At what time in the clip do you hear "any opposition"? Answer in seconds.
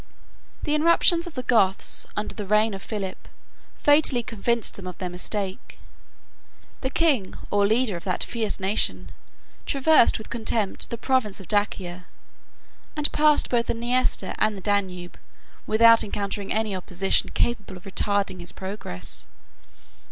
16.51-17.29